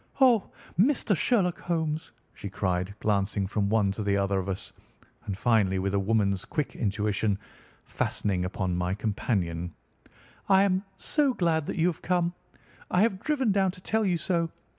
[0.19, 0.49] "Oh,
[0.79, 1.15] Mr.
[1.15, 4.73] Sherlock Holmes!" she cried, glancing from one to the other of us,
[5.27, 7.37] and finally, with a woman's quick intuition,
[7.85, 9.75] fastening upon my companion,
[10.49, 12.33] "I am so glad that you have come.
[12.89, 14.49] I have driven down to tell you so.